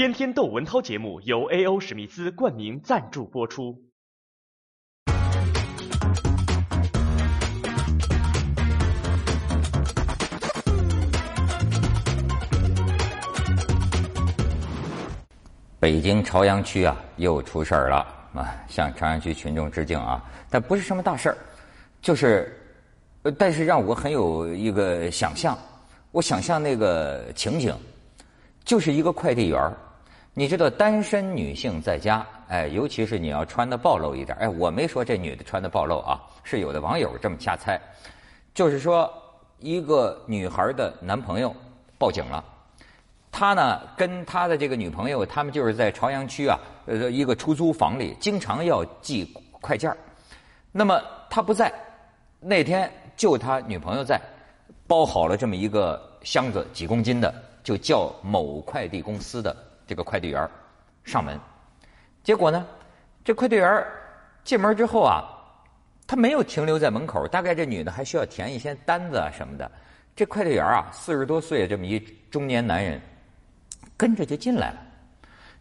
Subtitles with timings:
[0.00, 1.78] 天天窦文涛节目由 A.O.
[1.78, 3.78] 史密斯冠名赞助播出。
[15.78, 17.96] 北京朝阳区啊，又出事儿了
[18.32, 18.56] 啊！
[18.68, 20.24] 向朝阳区群众致敬啊！
[20.48, 21.36] 但不是什么大事儿，
[22.00, 22.58] 就是，
[23.24, 25.58] 呃，但是让我很有一个想象，
[26.10, 27.76] 我想象那个情景，
[28.64, 29.76] 就是一个快递员儿，
[30.40, 37.78] 你知道，单身女性在家，哎，尤其是你要穿的暴露一点，哎，我没说这女的穿的暴露啊，是有的网友这么瞎猜，
[38.54, 39.12] 就是说
[39.58, 41.54] 一个女孩的男朋友
[41.98, 42.42] 报警了。
[43.30, 49.30] 他呢，跟他的这个女朋友，他们就是在朝阳区啊，呃，一个出租房里，经常要寄
[49.60, 49.94] 快件
[50.72, 51.70] 那么他不在，
[52.40, 54.18] 那天就他女朋友在，
[54.86, 57.30] 包好了这么一个箱子，几公斤的，
[57.62, 59.54] 就叫某快递公司的
[59.90, 60.48] 这个快递员
[61.02, 61.36] 上门。
[62.22, 62.64] 结果呢，
[63.24, 63.84] 这快递员
[64.44, 65.26] 进门之后啊，
[66.06, 69.68] 他没有停留在门口，大概这女的还需要填一些单子啊什么的。
[70.14, 71.98] 这快递员啊，四十多岁这么一
[72.30, 73.00] 中年男人。
[73.96, 74.76] 跟着就进来了，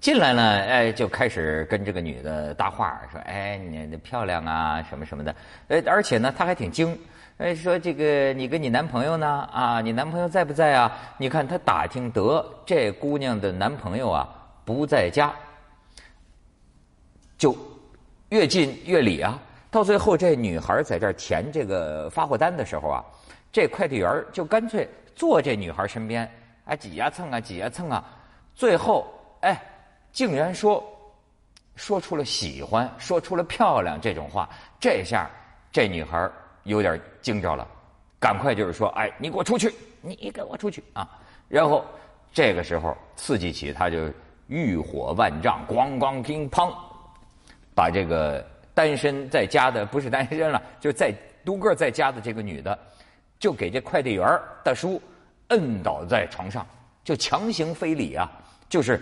[0.00, 5.36] 进来了，哎，就开始跟这个女的搭话，说：“哎，你漂亮啊，什么什么的。”
[5.68, 6.98] 呃，而且呢，他还挺精，
[7.38, 9.48] 哎，说这个你跟你男朋友呢？
[9.52, 10.96] 啊，你男朋友在不在啊？
[11.18, 14.28] 你看他打听得这姑娘的男朋友啊
[14.64, 15.34] 不在家，
[17.36, 17.56] 就
[18.28, 19.36] 越近越理啊。
[19.68, 23.04] 到最后，这女孩在这填这个发货单的时候啊，
[23.50, 26.30] 这快递员就干脆坐这女孩身边，
[26.66, 28.04] 哎，挤呀蹭啊，挤呀蹭啊。
[28.54, 29.60] 最后，哎，
[30.12, 30.80] 竟然说
[31.74, 35.28] 说出了喜欢，说出了漂亮这种话，这下
[35.72, 36.30] 这女孩
[36.64, 37.66] 有点惊着了，
[38.18, 41.08] 赶快就是说，哎，你给我出去，你给我出去啊！
[41.48, 41.84] 然后
[42.32, 44.10] 这个时候刺激起他就
[44.48, 46.74] 欲火万丈，咣咣乒乓，
[47.74, 52.78] 把这个单身在家的不是单身了，就在独个在家的这个女的，
[53.38, 54.26] 就给这快递员
[54.62, 55.00] 大叔
[55.48, 56.66] 摁倒在床上，
[57.04, 58.26] 就强行非礼啊！
[58.68, 59.00] 就是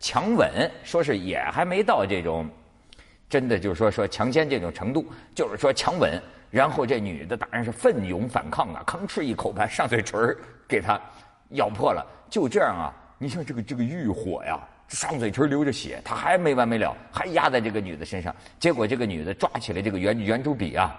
[0.00, 0.50] 强吻，
[0.82, 2.48] 说是也还没到这种
[3.28, 6.20] 真的，就是说说强奸这种程度，就是说强吻。
[6.52, 10.36] 然后这女的当然是奋勇反抗啊，吭哧一口把上嘴唇
[10.68, 11.00] 给他
[11.54, 12.06] 咬破了。
[12.30, 18.32] 就这样啊，你像这个这个欲火呀，上嘴唇流着血，他还没完没了，还压在这个女的身上。
[18.60, 20.94] 结果这个女的抓起来这个圆圆珠笔啊，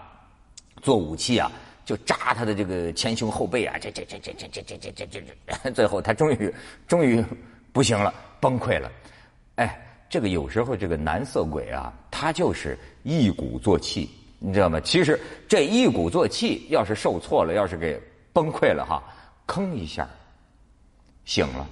[0.82, 1.50] 做武器啊，
[1.86, 5.22] 就扎他的这个前胸后背啊，这这这这这这这这这
[5.64, 6.54] 这，最后他终于
[6.88, 7.24] 终于。
[7.74, 8.92] 不行了，崩溃了，
[9.56, 14.12] 哎，这个有时候这个男色鬼啊，他就是一鼓作气，
[14.46, 14.78] 你知道吗？
[14.82, 15.18] 其实
[15.48, 17.98] 这一鼓作气，要是受挫了，要是给
[18.34, 19.02] 崩溃了哈，
[19.48, 20.06] 吭一下
[21.24, 21.66] 醒了，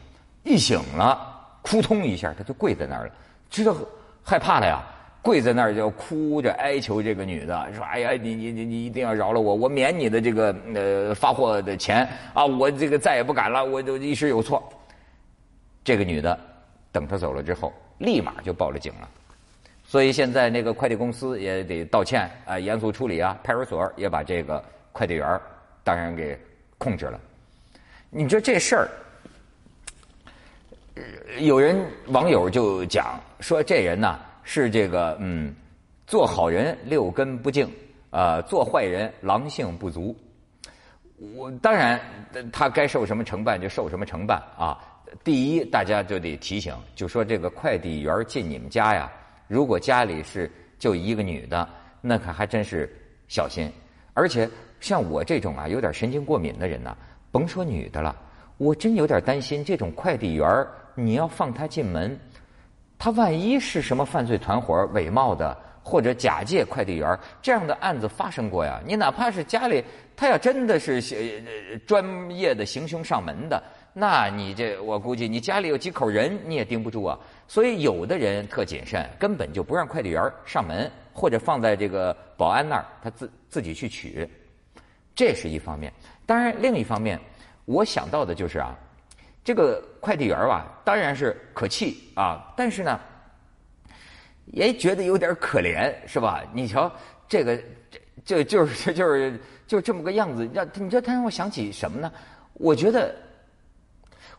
[0.43, 1.19] 一醒了，
[1.63, 3.13] 扑通一下他就跪在那儿了，
[3.49, 3.75] 知道
[4.23, 4.81] 害怕了呀，
[5.21, 14.63] 跪在那儿就哭着哀求这个女的说：“哎呀，你你你你一定要饶了我，我免你的这个呃发货的钱啊，我这个再也不敢了，我就一时有错。”
[15.83, 16.39] 这个女的
[16.89, 19.09] 等他走了之后，立马就报了警了。
[19.91, 23.37] 所以现在那个快递公司也得道歉啊，严肃处理啊。
[23.43, 24.63] 派出所也把这个
[24.93, 25.37] 快递员
[25.83, 26.39] 当然给
[26.77, 27.19] 控制了。
[28.09, 28.87] 你说这事儿，
[31.39, 31.75] 有人
[32.07, 35.53] 网友就讲说，这人呢是这个嗯，
[36.07, 37.69] 做好人六根不净
[38.11, 40.15] 啊，做坏人狼性不足。
[41.35, 41.99] 我当然
[42.49, 44.79] 他该受什么惩办就受什么惩办啊。
[45.21, 49.11] 第一，大家就得提醒，就说这个快递员进你们家呀，
[49.51, 51.67] 如果家里是就一个女的，
[51.99, 52.89] 那可还真是
[53.27, 53.69] 小心。
[54.13, 56.95] 而且像我这种啊有点神经过敏的人呢，
[57.33, 58.15] 甭说女的了，
[58.55, 62.17] 我真有点担心这种快递员你要放他进门，
[62.97, 68.79] 他万一是什么犯罪团伙伪冒的，或者假借快递员这样的案子发生过呀？
[68.85, 69.83] 你哪怕是家里
[70.15, 71.17] 他要真的是行
[71.85, 73.61] 专业的行凶上门的。
[73.93, 77.19] 那你这，我估计你家里有几口人，你也盯不住啊。
[77.47, 84.25] 所以有的人特谨慎，根本就不让快递员上门，或者放在这个保安那儿，他自自己去取。
[85.13, 85.91] 这是一方面。
[86.25, 87.19] 当然，另一方面，
[87.65, 88.73] 我想到的就是啊，
[89.43, 92.97] 这个快递员吧，当然是可气啊，但是呢，
[94.45, 96.41] 也觉得有点可怜，是吧？
[96.53, 96.89] 你瞧，
[97.27, 97.57] 这个
[97.89, 102.11] 这就就是 就是就这么个样子，让你知道他让我想起什么呢？
[102.53, 103.15] 我觉得。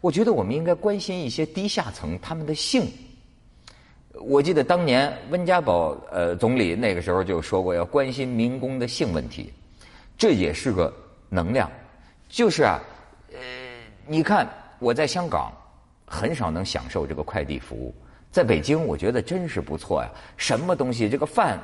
[0.00, 2.90] 我觉得我们应该关心一些低下层他们的性。
[4.14, 9.52] 我记得当年温家宝呃总理那个时候就说过要关心民工的性问题，
[10.18, 10.92] 这也是个
[11.28, 11.70] 能量。
[12.28, 12.80] 就是啊，
[13.30, 13.38] 呃，
[14.04, 14.44] 你看
[14.80, 15.52] 我在香港
[16.04, 17.94] 很少能享受这个快递服务。
[18.32, 20.08] 在北京，我觉得真是不错呀。
[20.38, 21.60] 什么东西，这个饭，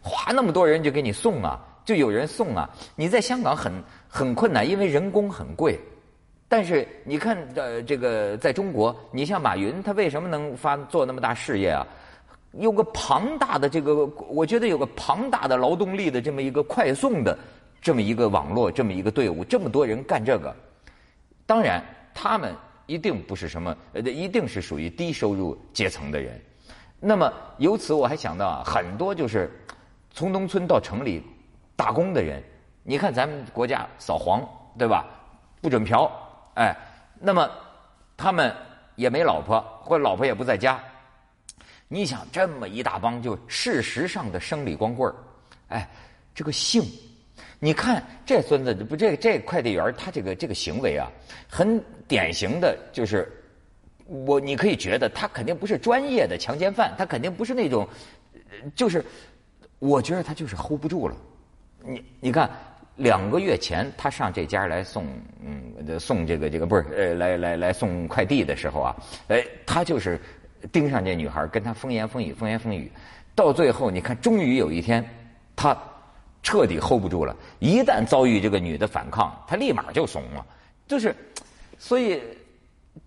[0.00, 2.68] 花那么多人就给你送啊，就有人送啊。
[2.96, 3.70] 你在香港很
[4.08, 5.78] 很困难，因为人工很贵。
[6.48, 11.86] 但是你看，呃，这个在中国，你像马云，他为什么能发做那么大事业啊？
[12.52, 17.38] 有个庞大的这个，我觉得有个庞大的劳动力的这么一个快送的
[17.82, 20.56] 这么一个网络，这么一个队伍，这么多人干这个。
[21.44, 21.84] 当然，
[22.14, 22.54] 他们。
[22.86, 26.40] 一定不是什么，呃，一定是属于低收入阶层的人。
[27.00, 29.50] 那么由此我还想到啊，很多就是
[30.10, 31.22] 从农村到城里
[31.76, 32.42] 打工的人。
[32.82, 34.46] 你看咱们国家扫黄，
[34.78, 35.06] 对吧？
[35.62, 36.10] 不准嫖，
[36.54, 36.76] 哎，
[37.18, 37.50] 那么
[38.16, 38.54] 他们
[38.96, 40.78] 也没老婆，或老婆也不在家。
[41.88, 45.14] 你想这么一大帮就事实上的生理光棍儿，
[45.68, 45.88] 哎，
[46.34, 46.82] 这个性。
[47.64, 51.10] 你看这孙子不这这快递员他这个这个行为啊，
[51.48, 53.26] 很典型的就是
[54.04, 57.88] 我你可以觉得他肯定不是专业的强奸犯，他肯定不是那种，
[58.76, 59.02] 就是
[59.78, 61.16] 我觉得他就是 hold 不住了。
[61.82, 62.50] 你你看
[62.96, 65.06] 两个月前他上这家来送
[65.42, 68.96] 嗯送这个这个不是呃来来来送快递的时候啊，
[69.28, 70.20] 哎他就是
[70.70, 72.92] 盯上这女孩跟他风言风语风言风语，
[73.34, 75.02] 到最后你看终于有一天
[75.56, 75.74] 他。
[76.44, 80.46] 彻底 hold 不住了，一旦遭遇这个女的反抗，他立马就怂了。
[80.86, 81.16] 就是，
[81.78, 82.20] 所以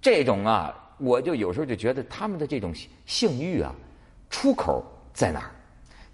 [0.02, 2.74] 这种啊，我就有时候就觉得他们的这种
[3.06, 3.74] 性欲啊，
[4.32, 5.52] 出口在哪儿？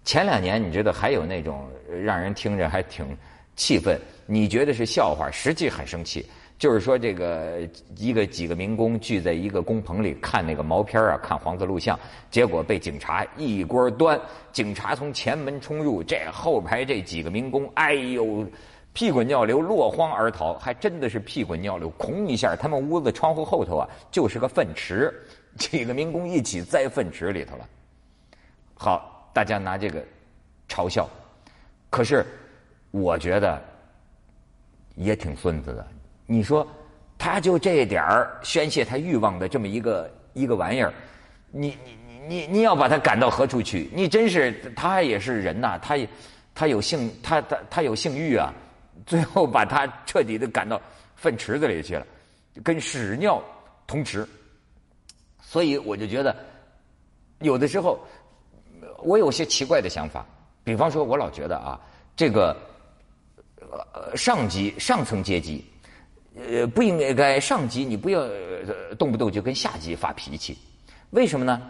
[0.03, 1.65] 前两年你知道还有那种
[2.03, 3.17] 让人听着还挺
[3.55, 6.29] 气愤，你觉得是笑话，实际很生气。
[6.63, 7.59] 就是说，这个
[7.97, 11.99] 一个几个民工聚在一个工棚里看那个毛片啊，看黄色录像，
[12.31, 14.17] 结果被警察一锅端。
[14.53, 18.47] 警察从前门冲入，这后排这几个民工，哎呦，
[18.93, 25.13] 屁滚尿流，落荒而逃，还真的是屁滚尿流，哐一下，他们屋子窗户后头啊，就是个粪池，
[25.57, 27.67] 几个民工一起栽粪池里头了。
[28.73, 30.01] 好，大家拿这个
[30.69, 31.09] 嘲笑，
[31.89, 32.25] 可是
[32.91, 33.61] 我觉得
[34.95, 35.85] 也挺孙子的。
[36.33, 36.67] 你说，
[37.15, 40.91] 他就这点儿宣泄他欲望的这么一个一个玩意儿，
[41.51, 43.87] 你你你你你要把他赶到何处去？
[43.93, 46.09] 你真是他也是人呐，他也
[46.55, 48.51] 他有性他他他有性欲啊，
[49.05, 50.81] 最后把他彻底的赶到
[51.15, 52.05] 粪池子里去了，
[52.63, 53.39] 跟屎尿
[53.85, 54.27] 同池。
[55.39, 56.35] 所以我就觉得，
[57.41, 57.99] 有的时候
[59.03, 60.25] 我有些奇怪的想法，
[60.63, 61.79] 比方说，我老觉得啊，
[62.15, 62.57] 这个
[63.69, 65.63] 呃上级上层阶级。
[66.35, 70.57] 呃，不应该该上级，你不要呃动不动就跟下级发脾气，
[71.11, 71.61] 为什么呢？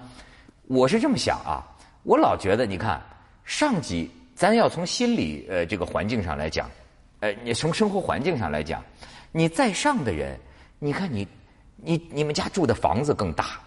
[0.68, 1.60] 我是这么想啊，
[2.04, 3.02] 我老觉得，你看
[3.44, 6.70] 上级，咱要从心理呃这个环境上来讲，
[7.20, 8.82] 呃，你从生活环境上来讲，
[9.34, 10.40] 你在上的人，
[10.80, 11.28] 你看你
[11.76, 13.60] 你你们家住的房子更大，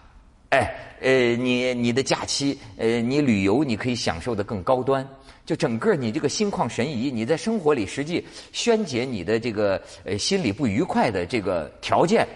[0.49, 5.07] 哎，呃，你你的假期，呃，你旅游你可以享受的更高端。
[5.45, 12.27] 就整个你这个心旷神怡，你在生活里实际宣解你的这个呃心里不愉快的这个条件，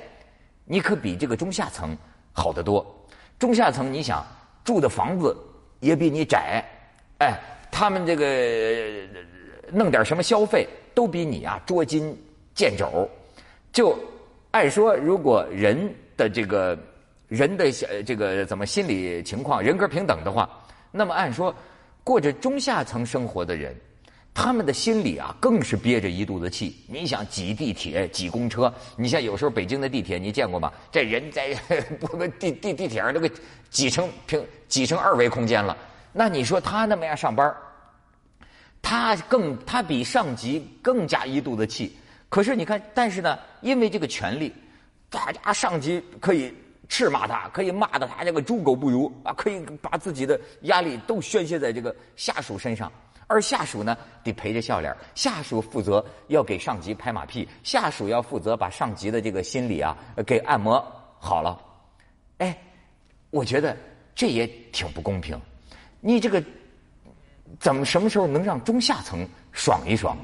[0.63, 1.97] 你可比这个中下层
[2.31, 2.85] 好得多。
[3.37, 4.25] 中下层你想
[4.63, 5.35] 住的房子
[5.81, 6.63] 也比你窄，
[7.17, 7.37] 哎，
[7.69, 8.25] 他们这个
[9.73, 12.17] 弄点什么消费都比你啊捉襟
[12.55, 13.09] 见肘。
[13.73, 13.97] 就
[14.51, 16.77] 按说，如果人的这个
[17.31, 17.71] 人的
[18.03, 20.49] 这个怎么心理情况人格平等的话，
[20.91, 21.55] 那么按说。
[22.03, 23.73] 过着中下层生活的人，
[24.33, 26.75] 他们的心里啊，更是憋着一肚子气。
[26.87, 30.73] 你想挤地铁、挤公车，你像有时候北京的地铁，你见过吗？
[30.91, 31.53] 这人在
[31.99, 32.07] 不
[32.39, 33.31] 地地地铁上都给
[33.69, 35.77] 挤成平挤成二维空间了。
[36.11, 37.55] 那你说他那么样上班，
[38.81, 41.95] 他更他比上级更加一肚子气。
[42.29, 44.51] 可是你看，但是呢，因为这个权利，
[45.07, 46.51] 大家上级可以。
[46.91, 49.31] 斥骂他，可以骂的他这个猪狗不如啊！
[49.31, 52.91] 可以把自己的压力都宣泄在这个下属身上，
[53.27, 60.85] 而下属呢得陪着笑脸，下属负责要给上级拍马屁，下属要负责把上级的这个心理啊给按摩
[61.17, 61.57] 好了。
[62.39, 62.61] 哎，
[63.29, 63.77] 我觉得
[64.13, 65.39] 这也挺不公平。
[66.01, 66.43] 你这个
[67.57, 70.17] 怎么什么时候能让中下层爽一爽？